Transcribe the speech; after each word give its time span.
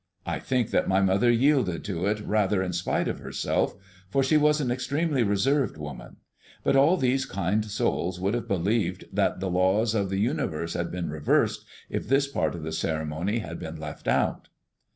I 0.25 0.39
think 0.39 0.71
that 0.71 0.87
my 0.87 0.99
mother 0.99 1.29
yielded 1.29 1.83
to 1.83 2.07
it 2.07 2.21
rather 2.21 2.63
in 2.63 2.73
spite 2.73 3.07
of 3.07 3.19
herself, 3.19 3.75
for 4.09 4.23
she 4.23 4.35
was 4.35 4.59
an 4.59 4.71
extremely 4.71 5.21
reserved 5.21 5.77
woman; 5.77 6.15
but 6.63 6.75
all 6.75 6.97
these 6.97 7.27
kind 7.27 7.63
souls 7.65 8.19
would 8.19 8.33
have 8.33 8.47
believed 8.47 9.05
that 9.13 9.39
the 9.39 9.49
laws 9.51 9.93
of 9.93 10.09
the 10.09 10.17
universe 10.17 10.73
had 10.73 10.89
been 10.89 11.11
reversed 11.11 11.65
if 11.87 12.09
this 12.09 12.27
part 12.27 12.55
of 12.55 12.63
the 12.63 12.71
ceremony 12.71 13.37
had 13.45 13.59
been 13.59 13.75
left 13.75 14.07
out. 14.07 14.47